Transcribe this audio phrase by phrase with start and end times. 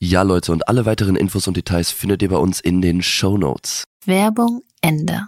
[0.00, 3.36] Ja, Leute, und alle weiteren Infos und Details findet ihr bei uns in den Show
[3.36, 3.82] Notes.
[4.06, 5.26] Werbung Ende.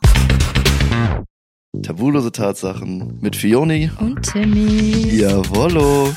[1.82, 3.90] Tabulose Tatsachen mit Fioni.
[3.98, 5.16] Und Timmy.
[5.16, 6.14] Jawollo.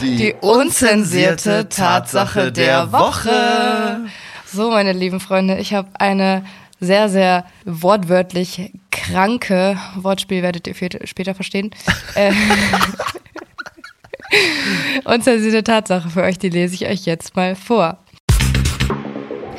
[0.00, 4.08] Die unzensierte Tatsache der Woche.
[4.44, 6.44] So, meine lieben Freunde, ich habe eine
[6.80, 8.72] sehr, sehr wortwörtlich
[9.10, 10.74] kranke Wortspiel, werdet ihr
[11.04, 11.70] später verstehen.
[12.14, 12.32] Äh,
[15.04, 17.98] unzensierte Tatsache für euch, die lese ich euch jetzt mal vor.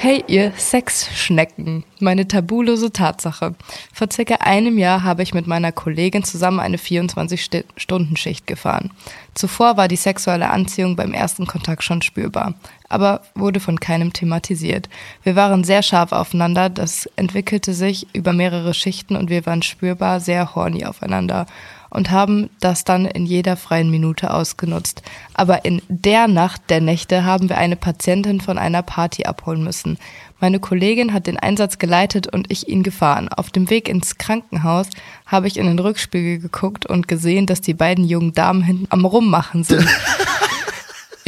[0.01, 1.83] Hey, ihr Sexschnecken.
[1.99, 3.55] Meine tabulose Tatsache.
[3.91, 8.91] Vor circa einem Jahr habe ich mit meiner Kollegin zusammen eine 24-Stunden-Schicht gefahren.
[9.33, 12.53] Zuvor war die sexuelle Anziehung beim ersten Kontakt schon spürbar,
[12.87, 14.87] aber wurde von keinem thematisiert.
[15.23, 20.21] Wir waren sehr scharf aufeinander, das entwickelte sich über mehrere Schichten und wir waren spürbar
[20.21, 21.45] sehr horny aufeinander
[21.89, 25.01] und haben das dann in jeder freien Minute ausgenutzt.
[25.33, 29.97] Aber in der Nacht der Nächte haben wir eine Patientin von einer Party abholen müssen.
[30.39, 33.27] Meine Kollegin hat den Einsatz geleitet und ich ihn gefahren.
[33.27, 34.87] Auf dem Weg ins Krankenhaus
[35.25, 39.03] habe ich in den Rückspiegel geguckt und gesehen, dass die beiden jungen Damen hinten am
[39.03, 39.85] Rummachen sind.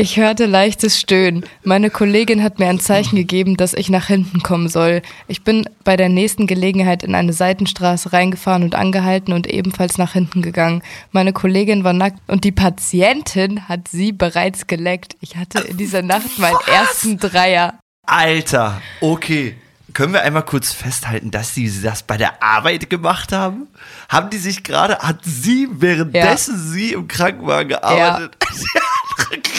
[0.01, 1.45] Ich hörte leichtes Stöhnen.
[1.63, 5.03] Meine Kollegin hat mir ein Zeichen gegeben, dass ich nach hinten kommen soll.
[5.27, 10.13] Ich bin bei der nächsten Gelegenheit in eine Seitenstraße reingefahren und angehalten und ebenfalls nach
[10.13, 10.81] hinten gegangen.
[11.11, 15.17] Meine Kollegin war nackt und die Patientin hat sie bereits geleckt.
[15.21, 17.77] Ich hatte in dieser Nacht meinen ersten Dreier.
[18.07, 19.55] Alter, okay.
[19.93, 23.67] Können wir einmal kurz festhalten, dass sie das bei der Arbeit gemacht haben?
[24.09, 28.35] Haben die sich gerade, hat sie währenddessen sie im Krankenwagen gearbeitet?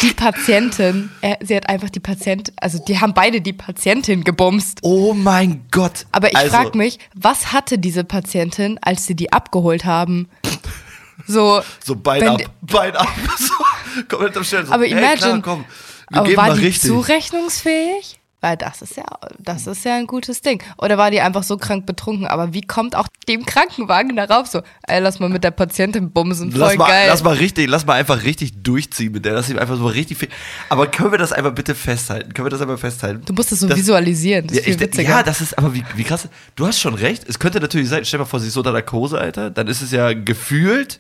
[0.03, 4.79] Die Patientin, äh, sie hat einfach die Patientin, also die haben beide die Patientin gebumst.
[4.83, 6.07] Oh mein Gott.
[6.13, 10.29] Aber ich Also, frag mich, was hatte diese Patientin, als sie die abgeholt haben?
[11.27, 13.09] So, So Bein ab, Bein ab.
[13.39, 13.55] So,
[14.09, 14.67] komplett am Stellen.
[14.67, 15.65] So, aber ey, imagine, klar, komm,
[16.11, 16.91] wir aber war die richtig.
[16.91, 18.19] zurechnungsfähig?
[18.45, 19.05] Weil das ist ja,
[19.39, 20.61] das ist ja ein gutes Ding.
[20.77, 22.27] Oder war die einfach so krank betrunken?
[22.27, 26.51] Aber wie kommt auch dem Krankenwagen darauf so, ey, lass mal mit der Patientin bumsen,
[26.51, 27.07] voll Lass mal, geil.
[27.09, 29.35] lass mal richtig, lass mal einfach richtig durchziehen mit der.
[29.35, 30.29] Lass ihm einfach so richtig viel.
[30.69, 32.35] Aber können wir das einfach bitte festhalten?
[32.35, 33.23] Können wir das einfach festhalten?
[33.25, 36.03] du musst es so Das- visualisieren, das Ja, ich, ja, das ist aber wie, wie
[36.03, 36.29] krass.
[36.57, 37.25] Du hast schon recht.
[37.29, 39.51] Es könnte natürlich sein, stell dir mal vor, sie ist so unter Narkose, Alter.
[39.51, 40.99] Dann ist es ja gefühlt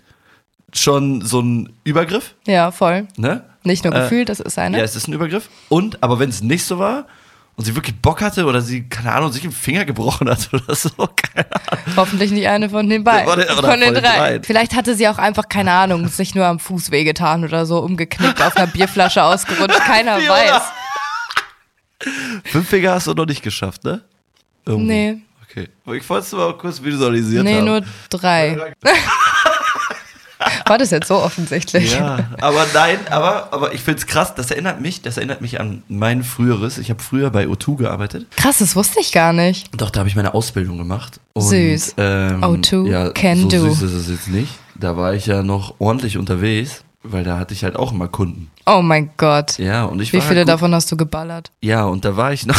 [0.73, 3.09] schon so ein Übergriff, ja, voll.
[3.17, 3.45] ne?
[3.65, 4.79] Nicht nur Äh, gefühlt, das ist eine.
[4.79, 5.49] Ja, es ist ein Übergriff.
[5.69, 7.07] Und, aber wenn es nicht so war
[7.63, 10.75] und sie wirklich Bock hatte oder sie, keine Ahnung, sich den Finger gebrochen hat oder
[10.75, 10.89] so,
[11.33, 11.97] keine Ahnung.
[11.97, 13.29] Hoffentlich nicht eine von den beiden.
[13.29, 14.01] Von den von den drei.
[14.01, 14.43] dreien.
[14.43, 18.43] Vielleicht hatte sie auch einfach, keine Ahnung, sich nur am Fuß wehgetan oder so, umgeknickt,
[18.43, 19.79] auf einer Bierflasche ausgerutscht.
[19.79, 20.35] Keiner Fiona.
[20.35, 20.63] weiß.
[22.47, 24.03] Fünf Finger hast du noch nicht geschafft, ne?
[24.67, 24.87] Irgendwo.
[24.93, 25.19] Nee.
[25.49, 25.69] Okay.
[25.95, 27.65] Ich wollte es mal kurz visualisiert Nee, haben.
[27.67, 28.75] nur drei.
[30.73, 31.93] War das jetzt so offensichtlich?
[31.93, 35.61] Ja, aber nein, aber, aber ich finde es krass, das erinnert mich, das erinnert mich
[35.61, 36.79] an mein früheres.
[36.79, 38.27] Ich habe früher bei O2 gearbeitet.
[38.37, 39.69] Krass, das wusste ich gar nicht.
[39.79, 41.21] Doch, da habe ich meine Ausbildung gemacht.
[41.35, 41.97] Und, Süß.
[41.99, 43.69] Ähm, O2 ja, can so do.
[43.69, 44.55] süß ist es jetzt nicht.
[44.75, 48.51] Da war ich ja noch ordentlich unterwegs, weil da hatte ich halt auch immer Kunden.
[48.65, 49.59] Oh mein Gott.
[49.59, 51.53] Ja, und ich Wie viele halt davon hast du geballert?
[51.61, 52.57] Ja, und da war ich noch.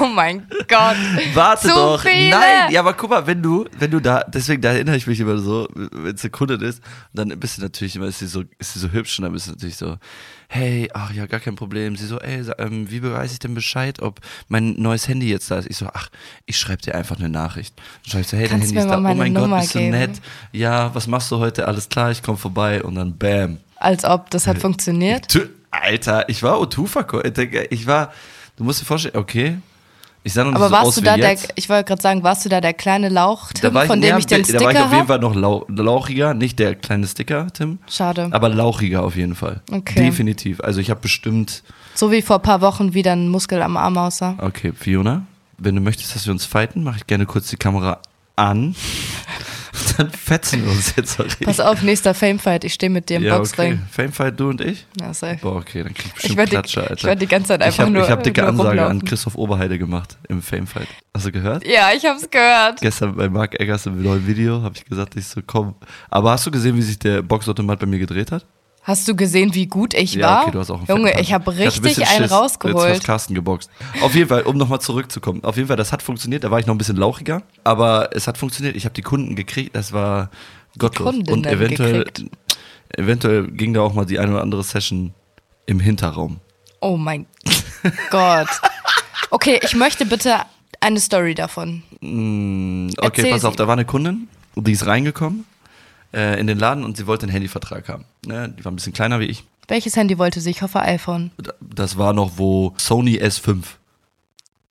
[0.00, 0.96] Oh mein Gott.
[1.34, 2.00] Warte Zu doch.
[2.02, 2.30] viele.
[2.30, 5.18] Nein, ja, aber guck mal, wenn du, wenn du da, deswegen da erinnere ich mich
[5.20, 8.44] immer so, wenn es eine Kundin ist, dann bist du natürlich immer, ist sie so,
[8.58, 9.96] ist sie so hübsch und dann bist du natürlich so,
[10.48, 11.96] hey, ach ja, gar kein Problem.
[11.96, 15.58] Sie so, ey, ähm, wie beweise ich denn Bescheid, ob mein neues Handy jetzt da
[15.58, 15.68] ist?
[15.68, 16.08] Ich so, ach,
[16.46, 17.74] ich schreibe dir einfach eine Nachricht.
[18.04, 19.42] Dann schreibst du, hey, dein Kannst Handy du mir ist da, oh mein meine Gott,
[19.42, 19.90] Nummer bist du geben?
[19.90, 20.20] nett.
[20.52, 21.66] Ja, was machst du heute?
[21.68, 23.58] Alles klar, ich komme vorbei und dann bam.
[23.76, 25.26] Als ob das hat funktioniert.
[25.26, 27.70] Tü- Alter, ich war O2-Verkäufer.
[27.70, 28.12] Ich war,
[28.56, 29.58] du musst dir vorstellen, okay.
[30.28, 31.52] Ich sah noch nicht Aber so warst aus du wie da der, jetzt.
[31.54, 33.98] ich wollte gerade sagen, warst du da der kleine Lauch, Tim, Da war ich, von
[34.02, 35.06] dem ja, ich den da Sticker war ich auf jeden?
[35.06, 38.28] Fall noch lau lauchiger, nicht der kleine Sticker, Tim, Schade.
[38.30, 39.62] aber lauchiger auf jeden Fall.
[39.72, 39.94] Okay.
[40.04, 40.60] Definitiv.
[40.60, 41.62] Also ich habe bestimmt,
[41.94, 44.34] So wie vor ein paar Wochen wieder ein Muskel am Arm aussah.
[44.42, 45.22] okay, Fiona,
[45.56, 47.98] wenn du möchtest, dass wir uns fighten, mache ich gerne kurz die Kamera
[48.36, 48.74] an.
[49.98, 51.16] Dann fetzen wir uns jetzt.
[51.16, 51.28] Sorry.
[51.42, 53.40] Pass auf, nächster Famefight, ich stehe mit dir im ja, okay.
[53.40, 53.82] Boxring.
[53.90, 54.86] Famefight, du und ich?
[55.00, 55.38] Ja, safe.
[55.42, 56.94] Boah, okay, dann krieg ich Ich bestimmt werde Klatsche, die, Alter.
[56.94, 59.04] ich werd die ganze Zeit ich einfach habe nur, hab dicke nur Ansage an rumlaufen.
[59.08, 60.86] Christoph Oberheide gemacht im Famefight.
[61.12, 61.66] Hast du gehört?
[61.66, 62.80] Ja, ich hab's gehört.
[62.80, 65.74] Gestern bei Mark Eggers im neuen Video habe ich gesagt, ich so, komm.
[66.08, 68.46] Aber hast du gesehen, wie sich der Boxautomat bei mir gedreht hat?
[68.82, 70.42] Hast du gesehen, wie gut ich Ja, war?
[70.44, 71.66] okay, du hast auch einen Junge, ich habe Panzer.
[71.66, 72.20] hatte ein richtig einen Schiss.
[72.20, 73.04] Jetzt hast rausgeholt.
[73.04, 73.70] Carsten geboxt.
[74.00, 75.44] Auf jeden Fall, um nochmal zurückzukommen.
[75.44, 76.44] Auf jeden Fall, das hat funktioniert.
[76.44, 77.42] Da war ich noch ein bisschen lauchiger.
[77.64, 78.76] Aber es hat funktioniert.
[78.76, 79.76] Ich habe die Kunden gekriegt.
[79.76, 80.30] Das war
[80.78, 81.14] gottlos.
[81.14, 82.30] Und eventuell, gekriegt.
[82.96, 85.12] eventuell ging da auch mal die eine oder andere Session
[85.66, 86.40] im Hinterraum.
[86.80, 87.26] Oh mein
[88.10, 88.48] Gott.
[89.30, 90.36] Okay, ich möchte bitte
[90.80, 91.82] eine Story davon.
[92.00, 93.58] Mm, Okay, Erzähl pass auf, sie.
[93.58, 95.44] da war eine Kundin, die ist reingekommen
[96.12, 98.04] äh, in den Laden und sie wollte einen Handyvertrag haben.
[98.26, 98.54] Ne?
[98.58, 99.44] Die war ein bisschen kleiner wie ich.
[99.68, 100.50] Welches Handy wollte sie?
[100.50, 101.30] Ich hoffe iPhone.
[101.60, 103.64] Das war noch wo Sony S5.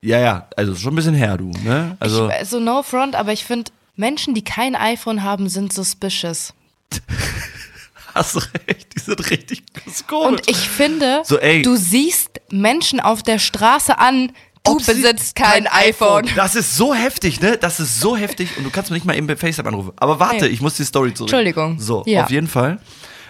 [0.01, 1.51] Ja, ja, also schon ein bisschen her, du.
[1.63, 1.97] Ne?
[1.99, 6.53] Also, ich, so no front, aber ich finde, Menschen, die kein iPhone haben, sind suspicious.
[8.17, 9.63] hast du recht, die sind richtig
[10.07, 10.39] komisch.
[10.39, 14.31] Und ich finde, So, du siehst Menschen auf der Straße an,
[14.67, 16.25] du Ob sie besitzt kein, iPhone.
[16.35, 17.57] Das ist so heftig, ne?
[17.57, 19.91] Das ist so heftig und du kannst mich nicht mal eben bei FaceTime anrufen.
[19.97, 20.51] Aber warte, Nee.
[20.51, 21.29] ich muss die Story zurück.
[21.29, 21.79] Entschuldigung.
[21.79, 22.23] So, Ja.
[22.23, 22.79] auf jeden Fall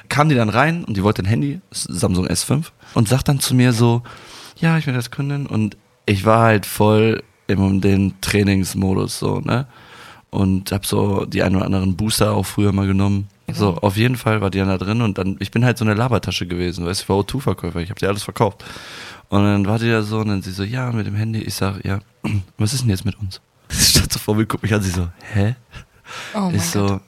[0.09, 3.55] kam die dann rein und die wollte ein Handy, Samsung S5 und sagt dann zu
[3.55, 4.03] mir so,
[4.59, 9.67] ja, ich bin das Kundin und ich war halt voll im den Trainingsmodus so, ne?
[10.29, 13.29] Und hab so die ein oder anderen Booster auch früher mal genommen.
[13.49, 15.85] So, auf jeden Fall war die dann da drin und dann, ich bin halt so
[15.85, 18.65] eine Labertasche gewesen, weißt du, ich war O2-Verkäufer, ich hab dir alles verkauft.
[19.29, 21.41] Und dann war die da so und dann sie so, ja, mit dem Handy.
[21.41, 21.99] Ich sag, ja,
[22.57, 23.41] was ist denn jetzt mit uns?
[23.69, 25.55] Sie stand so vor mir, guckt mich an, sie so, hä?
[26.33, 27.01] Oh ich so,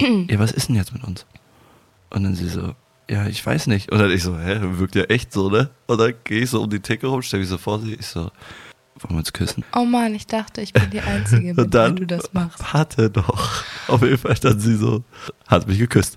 [0.00, 1.26] ja, was ist denn jetzt mit uns?
[2.08, 2.74] Und dann sie so,
[3.10, 3.92] ja, ich weiß nicht.
[3.92, 5.68] Und dann ich so, hä, wirkt ja echt so, ne?
[5.86, 8.06] Und dann gehe ich so um die Theke rum, stell mich so vor sie, ich
[8.06, 9.64] so, wollen wir uns küssen?
[9.74, 12.62] Oh Mann, ich dachte, ich bin die Einzige, mit dann, der du das machst.
[12.72, 13.64] warte doch.
[13.86, 15.04] Auf jeden Fall dann sie so,
[15.46, 16.16] hat mich geküsst.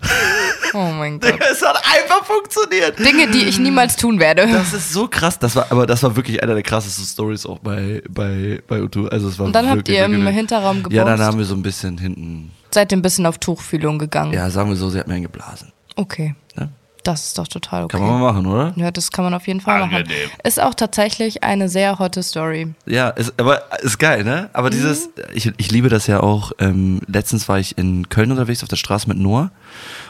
[0.73, 1.39] Oh mein Gott.
[1.51, 2.97] es hat einfach funktioniert.
[2.99, 4.47] Dinge, die ich niemals tun werde.
[4.47, 5.37] Das ist so krass.
[5.39, 9.07] Das war, aber das war wirklich einer der krassesten Stories auch bei, bei, bei U2.
[9.09, 10.95] Also es war Und dann habt ihr im wirklich- Hinterraum geboxt.
[10.95, 14.33] Ja, dann haben wir so ein bisschen hinten, Seid ihr ein bisschen auf Tuchfühlung gegangen.
[14.33, 15.73] ja, sagen wir so, sie hat mir einen geblasen.
[15.97, 16.35] Okay.
[16.57, 16.69] Ja.
[17.03, 17.97] Das ist doch total okay.
[17.97, 18.73] Kann man mal machen, oder?
[18.75, 19.95] ja, das kann man auf jeden Fall machen.
[19.95, 20.29] Angenehm.
[20.43, 22.73] Ist auch tatsächlich eine sehr hotte Story.
[22.85, 24.49] Ja, ist, aber ist geil, ne?
[24.53, 26.51] Aber dieses, ich, ich liebe das ja auch.
[26.59, 29.51] Ähm, letztens war ich in Köln unterwegs auf der Straße mit Noah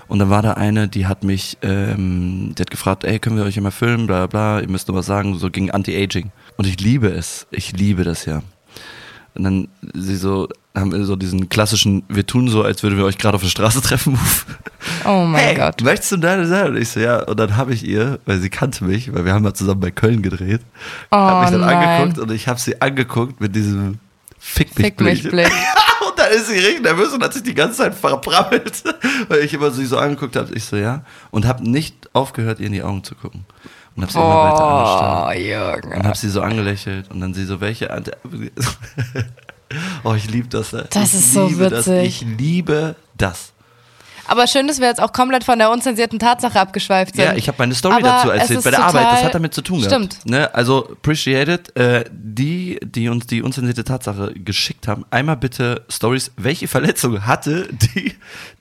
[0.08, 3.46] und dann war da eine, die hat mich, ähm, die hat gefragt, ey, können wir
[3.46, 6.32] euch immer filmen, bla bla, ihr müsst nur was sagen, so gegen Anti-Aging.
[6.58, 8.42] Und ich liebe es, ich liebe das ja.
[9.34, 13.06] Und dann sie so, haben wir so diesen klassischen, wir tun so, als würden wir
[13.06, 14.58] euch gerade auf der Straße treffen, Move.
[15.06, 15.82] Oh mein hey, Gott.
[15.84, 16.72] möchtest du deine sein?
[16.72, 17.24] Und ich so, ja.
[17.24, 19.92] Und dann habe ich ihr, weil sie kannte mich, weil wir haben ja zusammen bei
[19.92, 20.62] Köln gedreht,
[21.12, 21.78] Oh habe mich dann nein.
[21.78, 24.00] angeguckt und ich habe sie angeguckt mit diesem
[24.40, 25.52] Fick mich Fick mich Blick.
[26.02, 28.84] Und dann ist sie richtig nervös und hat sich die ganze Zeit verprammelt,
[29.28, 30.52] weil ich immer sie so angeguckt habe.
[30.56, 31.06] Ich so, ja.
[31.30, 33.46] Und habe nicht aufgehört, ihr in die Augen zu gucken.
[33.96, 35.86] Und habe sie immer weiter angestarrt.
[35.86, 38.18] Oh, Und habe sie so angelächelt und dann sie so, welche Ante
[40.04, 40.74] Oh, ich liebe das.
[40.74, 40.84] ey.
[40.90, 41.88] Das ich ist so liebe Das.
[41.88, 42.22] witzig.
[42.24, 43.54] Ich liebe das.
[44.28, 47.26] Aber schön, dass wir jetzt auch komplett von der unzensierten Tatsache abgeschweift sind.
[47.26, 49.06] Ja, ich habe meine Story Aber dazu erzählt bei der Arbeit.
[49.12, 49.94] Das hat damit zu tun gehabt.
[49.94, 50.26] Stimmt.
[50.26, 50.54] Ne?
[50.54, 51.76] Also appreciate it.
[51.76, 57.68] Äh, die, die uns die unzensierte Tatsache geschickt haben, einmal bitte Stories, welche Verletzung hatte
[57.72, 58.14] die,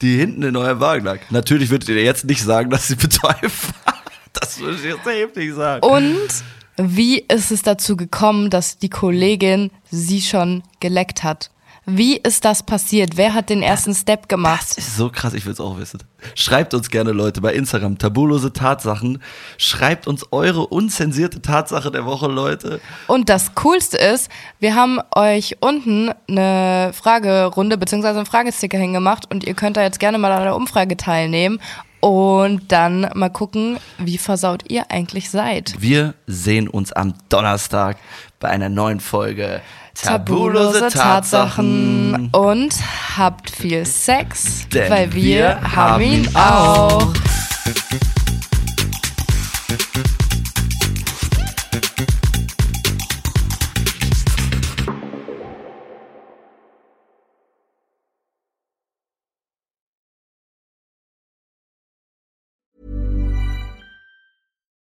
[0.03, 1.19] die hinten in eurem Wagen lag.
[1.31, 3.43] Natürlich würdet ihr jetzt nicht sagen, dass sie betäubt
[3.85, 3.90] war.
[4.41, 5.85] Das würde ich jetzt heftig sagen.
[5.85, 6.29] Und
[6.77, 11.51] wie ist es dazu gekommen, dass die Kollegin sie schon geleckt hat?
[11.87, 13.17] Wie ist das passiert?
[13.17, 14.67] Wer hat den ersten Step gemacht?
[14.77, 16.03] Das ist so krass, ich will es auch wissen.
[16.35, 19.21] Schreibt uns gerne, Leute, bei Instagram, tabulose Tatsachen.
[19.57, 22.81] Schreibt uns eure unzensierte Tatsache der Woche, Leute.
[23.09, 28.09] Und das Coolste ist, wir haben euch unten eine Fragerunde bzw.
[28.09, 31.61] einen Fragesticker hingemacht und ihr könnt da jetzt gerne mal an der Umfrage teilnehmen
[32.01, 35.75] und dann mal gucken, wie versaut ihr eigentlich seid.
[35.79, 37.97] Wir sehen uns am Donnerstag
[38.39, 39.61] bei einer neuen Folge
[39.95, 42.31] Tabulose Tatsachen.
[42.33, 42.75] und
[43.17, 47.13] habt viel Sex, Denn weil wir, haben ihn auch.